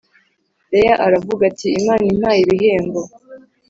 [0.71, 3.01] Leya aravuga ati Imana impaye ibihembo